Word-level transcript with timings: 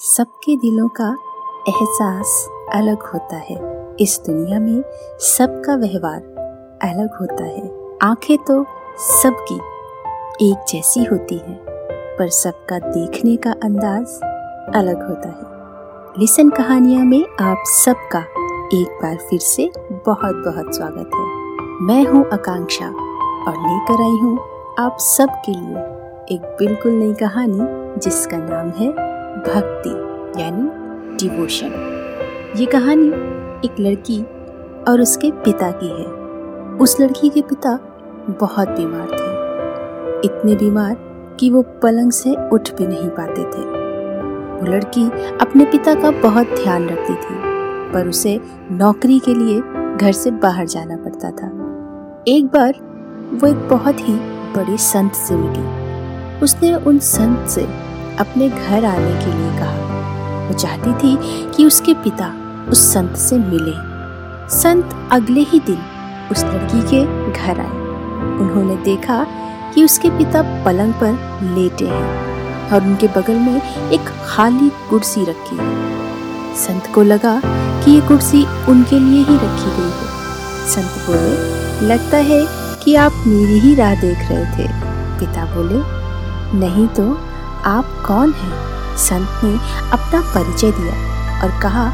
सबके 0.00 0.56
दिलों 0.56 0.88
का 0.88 1.08
एहसास 1.68 2.48
अलग 2.74 3.02
होता 3.02 3.36
है। 3.36 3.56
इस 4.00 4.20
दुनिया 4.26 4.60
में 4.60 4.82
सबका 5.18 5.74
व्यवहार 5.76 6.20
अलग 6.82 7.18
होता 7.20 7.44
है। 7.44 7.70
आँखें 8.02 8.38
तो 8.38 8.66
सबकी 8.98 9.54
एक 10.50 10.64
जैसी 10.68 11.04
होती 11.04 11.34
हैं, 11.34 11.58
पर 12.18 12.28
सबका 12.28 12.78
देखने 12.78 13.36
का 13.36 13.50
अंदाज 13.50 14.20
अलग 14.74 15.08
होता 15.08 15.28
है। 15.28 16.20
लिसन 16.20 16.50
कहानियाँ 16.50 17.04
में 17.04 17.24
आप 17.40 17.62
सबका 17.66 18.20
एक 18.74 18.98
बार 19.02 19.16
फिर 19.16 19.40
से 19.40 19.70
बहुत 20.06 20.42
बहुत 20.46 20.76
स्वागत 20.76 21.10
है। 21.14 21.26
मैं 21.86 22.04
हूँ 22.04 22.24
आकांक्षा 22.32 22.86
और 22.86 23.62
लेकर 23.68 24.02
आई 24.02 24.18
हूँ 24.22 24.38
आप 24.78 24.96
सबके 25.00 25.52
लिए 25.52 25.84
एक 26.34 26.56
बिल्कुल 26.58 26.92
नई 26.92 27.12
कहानी 27.12 27.60
जिसका 28.00 28.36
नाम 28.36 28.70
है 28.70 29.09
भक्ति, 29.30 29.90
यानी 30.40 30.68
डिवोशन 31.16 31.72
ये 32.56 32.66
कहानी 32.66 33.08
एक 33.66 33.76
लड़की 33.80 34.22
और 34.88 35.00
उसके 35.00 35.30
पिता 35.30 35.70
की 35.70 35.88
है। 35.88 36.06
उस 36.76 37.00
लड़की 37.00 37.28
के 37.28 37.42
पिता 37.42 37.78
बहुत 38.40 38.68
बीमार 38.68 39.06
थे। 39.06 40.26
इतने 40.26 40.54
बीमार 40.54 40.96
कि 41.40 41.50
वो 41.50 41.62
पलंग 41.62 42.12
से 42.12 42.34
उठ 42.52 42.70
भी 42.70 42.86
नहीं 42.86 43.08
पाते 43.08 43.42
थे। 43.42 43.64
वो 44.56 44.66
लड़की 44.66 45.04
अपने 45.40 45.64
पिता 45.64 45.94
का 45.94 46.10
बहुत 46.10 46.46
ध्यान 46.46 46.88
रखती 46.88 47.14
थी, 47.14 47.36
पर 47.92 48.08
उसे 48.08 48.40
नौकरी 48.70 49.18
के 49.18 49.34
लिए 49.34 49.60
घर 49.96 50.12
से 50.12 50.30
बाहर 50.30 50.66
जाना 50.66 50.96
पड़ता 50.96 51.30
था। 51.30 51.46
एक 52.28 52.46
बार 52.46 52.74
वो 53.32 53.48
एक 53.48 53.68
बहुत 53.68 54.08
ही 54.08 54.14
बड़े 54.56 54.76
संत 54.76 55.12
से 55.12 55.34
मिली। 55.34 56.40
उसने 56.42 56.74
उन 56.74 56.98
संत 56.98 57.48
से 57.48 57.89
अपने 58.20 58.48
घर 58.48 58.84
आने 58.84 59.24
के 59.24 59.38
लिए 59.38 59.58
कहा। 59.58 60.46
वो 60.48 60.54
चाहती 60.54 60.92
थी 60.94 61.18
कि 61.56 61.66
उसके 61.66 61.94
पिता 61.94 62.32
उस 62.68 62.94
संत 62.94 63.16
से 63.16 63.38
मिले। 63.38 63.90
संत 64.58 65.08
अगले 65.12 65.40
ही 65.40 65.60
दिन 65.60 65.78
उस 66.30 66.44
लड़की 66.44 66.80
के 66.82 67.32
घर 67.32 67.60
आए। 67.60 67.80
उन्होंने 68.40 68.76
देखा 68.76 69.26
कि 69.74 69.84
उसके 69.84 70.10
पिता 70.10 70.64
पलंग 70.64 70.92
पर 70.92 71.12
लेटे 71.42 71.84
हैं 71.84 72.30
और 72.70 72.82
उनके 72.82 73.06
बगल 73.06 73.34
में 73.34 73.90
एक 73.90 74.00
खाली 74.00 74.70
कुर्सी 74.90 75.24
रखी 75.24 75.56
है। 75.56 76.00
संत 76.56 76.94
को 76.94 77.02
लगा 77.02 77.40
कि 77.84 77.90
ये 77.90 78.00
कुर्सी 78.00 78.46
उनके 78.68 78.98
लिए 78.98 79.24
ही 79.24 79.34
रखी 79.36 79.76
गई 79.76 79.90
है। 79.90 80.10
संत 80.68 81.06
बोले, 81.06 81.86
लगता 81.86 82.16
है 82.16 82.46
कि 82.84 82.94
आप 82.94 83.12
मेरी 83.26 83.58
ही 83.58 83.74
राह 83.74 83.94
देख 83.94 84.18
रहे 84.18 84.44
थे। 84.44 84.68
पिता 85.20 85.44
बोले, 85.44 86.00
नहीं 86.58 86.86
तो। 86.86 87.29
आप 87.64 88.02
कौन 88.06 88.32
हैं? 88.32 88.70
संत 88.96 89.40
ने 89.44 89.54
अपना 89.90 90.20
परिचय 90.20 90.70
दिया 90.70 90.94
और 91.42 91.60
कहा, 91.60 91.90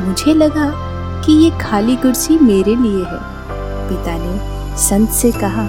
मुझे 0.00 0.34
लगा 0.34 0.90
कि 1.22 1.32
ये 1.32 1.50
खाली 1.50 1.96
कुर्सी 1.96 2.38
मेरे 2.38 2.76
लिए 2.76 3.04
है। 3.04 3.18
पिता 3.88 4.12
ने 4.18 4.76
संत 4.76 5.10
से 5.10 5.32
कहा 5.32 5.66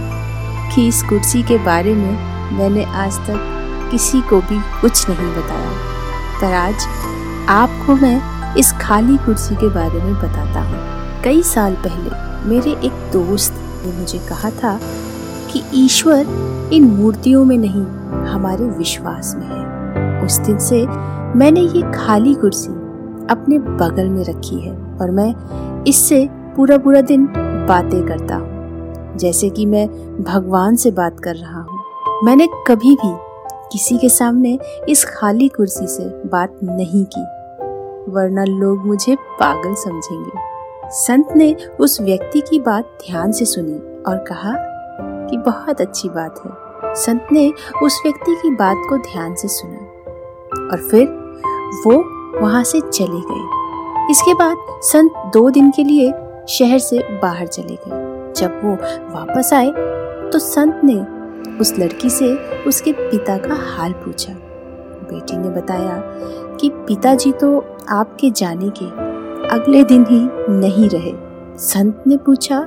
कि 0.69 0.87
इस 0.87 1.03
कुर्सी 1.03 1.43
के 1.43 1.57
बारे 1.57 1.93
में 1.93 2.11
मैंने 2.57 2.83
आज 2.83 3.17
तक 3.17 3.87
किसी 3.91 4.21
को 4.21 4.41
भी 4.41 4.81
कुछ 4.81 5.09
नहीं 5.09 5.31
बताया। 5.35 5.71
पर 6.41 6.53
आज 6.53 6.87
आपको 7.49 7.95
मैं 7.95 8.55
इस 8.55 8.71
खाली 8.71 9.17
कुर्सी 9.17 9.55
के 9.55 9.67
बारे 9.67 9.99
में 10.03 10.15
बताता 10.15 10.61
हूँ। 10.61 10.91
कई 11.23 11.43
साल 11.43 11.75
पहले 11.75 12.31
मेरे 12.49 12.71
एक 12.71 13.09
दोस्त 13.13 13.53
ने 13.57 13.99
मुझे 13.99 14.19
कहा 14.19 14.49
था 14.49 14.79
कि 15.51 15.63
ईश्वर 15.73 16.25
इन 16.73 16.83
मूर्तियों 16.83 17.45
में 17.45 17.57
नहीं, 17.57 17.85
हमारे 18.25 18.65
विश्वास 18.65 19.35
में 19.35 19.45
है। 19.45 20.25
उस 20.25 20.37
दिन 20.37 20.57
से 20.57 20.85
मैंने 21.37 21.61
ये 21.61 21.81
खाली 21.91 22.33
कुर्सी 22.33 22.69
अपने 23.31 23.59
बगल 23.59 24.09
में 24.09 24.23
रखी 24.23 24.59
है 24.59 24.97
और 25.01 25.11
मैं 25.11 25.33
इससे 25.83 26.29
पूरा 26.55 26.77
पूरा 26.77 27.01
दिन 27.01 27.25
बातें 27.69 28.07
करता 28.07 28.35
हूँ। 28.35 29.17
जैसे 29.17 29.49
कि 29.49 29.65
मैं 29.65 29.87
भगवान 30.23 30.75
से 30.75 30.91
बात 30.91 31.19
कर 31.19 31.35
रहा 31.35 31.61
हूँ। 31.61 31.79
मैंने 32.23 32.47
कभी 32.67 32.95
भी 32.95 33.13
किसी 33.71 33.97
के 33.97 34.09
सामने 34.09 34.59
इस 34.89 35.05
खाली 35.05 35.47
कुर्सी 35.47 35.87
से 35.87 36.03
बात 36.03 36.59
नहीं 36.63 37.05
की, 37.05 37.23
वरना 38.11 38.43
लोग 38.43 38.85
मुझे 38.85 39.15
पागल 39.15 39.73
समझेंगे। 39.73 40.31
संत 40.91 41.27
ने 41.35 41.55
उस 41.79 42.01
व्यक्ति 42.01 42.41
की 42.41 42.59
बात 42.59 42.97
ध्यान 43.07 43.31
से 43.31 43.45
सुनी 43.45 44.03
और 44.03 44.17
कहा 44.17 44.53
कि 45.31 45.37
बहुत 45.37 45.81
अच्छी 45.81 46.09
बात 46.09 46.41
है। 46.45 46.93
संत 46.95 47.27
ने 47.31 47.51
उस 47.83 48.01
व्यक्ति 48.05 48.35
की 48.35 48.49
बात 48.55 48.77
को 48.89 48.97
ध्यान 48.97 49.35
से 49.35 49.47
सुना 49.47 49.77
और 50.65 50.87
फिर 50.91 51.07
वो 51.85 51.93
वहाँ 52.41 52.63
से 52.63 52.81
चले 52.81 53.21
गए। 53.29 54.09
इसके 54.11 54.33
बाद 54.33 54.57
संत 54.83 55.11
दो 55.33 55.49
दिन 55.49 55.71
के 55.71 55.83
लिए 55.83 56.11
शहर 56.49 56.79
से 56.79 56.99
बाहर 57.19 57.47
चले 57.47 57.75
गए। 57.75 58.33
जब 58.33 58.59
वो 58.63 58.73
वापस 59.13 59.53
आए 59.53 59.71
तो 60.31 60.39
संत 60.39 60.81
ने 60.83 60.99
उस 61.59 61.73
लड़की 61.79 62.09
से 62.09 62.33
उसके 62.63 62.91
पिता 62.91 63.37
का 63.37 63.55
हाल 63.67 63.93
पूछा। 63.93 64.33
बेटी 64.33 65.37
ने 65.37 65.49
बताया 65.49 66.01
कि 66.59 66.69
पिताजी 66.87 67.31
तो 67.31 67.57
आपके 67.89 68.29
जाने 68.31 68.69
के 68.69 68.85
अगले 69.55 69.83
दिन 69.83 70.05
ही 70.09 70.21
नहीं 70.51 70.89
रहे। 70.89 71.13
संत 71.59 72.03
ने 72.07 72.17
पूछा, 72.17 72.57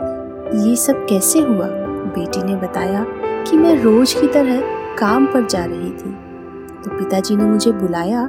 ये 0.57 0.77
सब 0.77 1.07
कैसे 1.07 1.41
हुआ? 1.41 1.69
बेटी 2.15 2.43
ने 2.43 2.57
बताया 2.57 3.05
कि 3.45 3.57
मैं 3.57 3.75
रोज 3.83 4.13
की 4.15 4.27
तरह 4.29 4.61
काम 4.99 5.27
पर 5.27 5.47
जा 5.47 5.65
रही 5.65 5.91
थी। 5.91 6.13
तो 6.83 6.97
पिताजी 6.99 7.37
ने 7.37 7.45
मुझे 7.45 7.73
बुलाया 7.73 8.23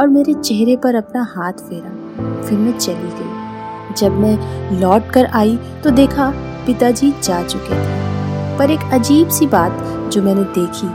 और 0.00 0.08
मेरे 0.08 0.34
चेहरे 0.34 0.76
पर 0.76 0.94
अपना 0.94 1.22
हाथ 1.30 1.52
फेरा। 1.52 2.42
फिर 2.42 2.58
मैं 2.58 2.78
चली 2.78 3.10
गई। 3.14 3.94
जब 3.96 4.16
मैं 4.18 4.80
लौट 4.80 5.10
कर 5.10 5.26
आई 5.34 5.56
तो 5.84 5.90
देखा 5.90 6.32
पिताजी 6.66 7.12
जा 7.22 7.42
चुके 7.42 7.74
थे। 7.74 8.58
पर 8.58 8.70
एक 8.70 8.92
अजीब 8.92 9.28
सी 9.28 9.46
बात 9.46 9.72
जो 10.12 10.22
मैंने 10.22 10.44
देखी, 10.54 10.86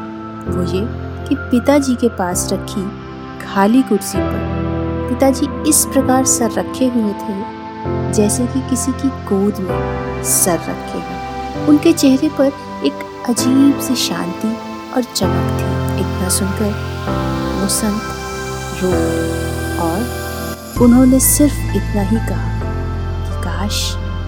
वो 0.51 0.63
ये 0.63 0.85
कि 1.27 1.35
पिताजी 1.35 1.95
के 1.95 2.09
पास 2.09 2.49
रखी 2.53 2.83
खाली 3.45 3.81
कुर्सी 3.81 4.17
पर 4.17 5.07
पिताजी 5.09 5.47
इस 5.69 5.85
प्रकार 5.85 6.25
सर 6.25 6.51
रखे 6.51 6.87
हुए 6.87 7.13
थे 7.13 7.37
जैसे 8.13 8.45
कि 8.45 8.69
किसी 8.69 8.91
की 8.91 9.09
गोद 9.25 9.59
में 9.59 10.23
सर 10.23 10.59
रखे 10.59 10.99
हैं। 10.99 11.18
उनके 11.67 11.93
चेहरे 11.93 12.29
पर 12.29 12.51
एक 12.85 13.05
अजीब 13.29 13.79
सी 13.79 13.95
शांति 13.95 14.55
और 14.95 15.03
चमक 15.03 15.59
थी। 15.59 16.01
इतना 16.01 16.29
सुनकर 16.29 16.71
वो 17.61 17.67
संत 17.67 18.81
रो 18.83 18.91
और 19.85 20.81
उन्होंने 20.83 21.19
सिर्फ़ 21.19 21.59
इतना 21.77 22.01
ही 22.01 22.17
कहा 22.29 22.59
कि 23.25 23.41
काश 23.43 23.81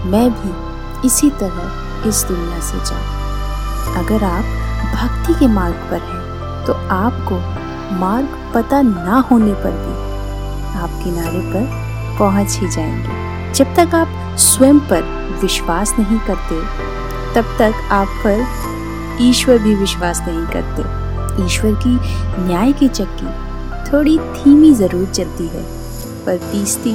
मैं 0.06 0.30
भी 0.31 1.08
इसी 1.08 1.30
तरह 1.42 2.08
इस 2.08 2.24
दुनिया 2.24 2.59
से 2.59 2.78
जाऊँ। 2.86 4.03
अगर 4.03 4.24
आप 4.24 4.46
भक्ति 4.96 5.34
के 5.40 5.48
मार्ग 5.48 5.88
पर 5.92 6.02
हैं 6.02 6.66
तो 6.66 6.74
आपको 6.96 7.36
मार्ग 8.00 8.38
पता 8.56 8.81
ना 8.81 9.19
होने 9.31 9.53
पर 9.53 9.72
भी 9.72 10.00
आप 10.80 11.02
किनारे 11.03 11.40
पर 11.53 12.18
पहुँच 12.19 12.58
ही 12.59 12.69
जाएँगे। 12.69 13.53
जब 13.53 13.75
तक 13.75 13.96
आप 13.96 14.38
स्वयं 14.40 14.80
पर 14.90 15.03
विश्वास 15.42 15.94
नहीं 16.00 16.19
करते 16.19 16.56
तब 17.36 17.56
तक 17.59 17.74
आप 17.92 18.08
पर 18.25 19.22
ईश्वर 19.22 19.58
भी 19.58 19.75
विश्वास 19.75 20.22
नहीं 20.28 20.46
करते। 20.47 21.46
ईश्वर 21.46 21.74
की 21.84 21.96
न्याय 22.47 22.72
की 22.72 22.88
चक्की 22.90 23.28
थोड़ी 23.92 24.18
धीमी 24.18 24.72
ज़रूर 24.74 25.06
चलती 25.08 25.47
है, 25.47 25.64
पर 26.25 26.38
पीसती 26.52 26.94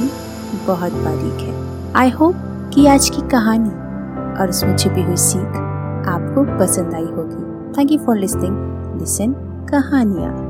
बहुत 0.67 0.93
बारीक 1.05 1.41
है। 1.41 1.93
आई 1.95 2.09
होप 2.09 2.35
कि 2.73 2.85
आज 2.87 3.09
की 3.09 3.21
कहानी 3.29 3.69
और 4.41 4.49
उसमें 4.49 4.75
छिपी 4.77 5.01
हुई 5.01 5.17
सीख 5.17 5.57
आपको 6.07 6.43
पसंद 6.59 6.93
आई 6.95 7.05
होगी। 7.05 7.77
Thank 7.77 7.91
you 7.91 7.97
for 8.05 8.17
listening 8.17 8.99
listen 8.99 9.33
कहानियाँ। 9.71 10.46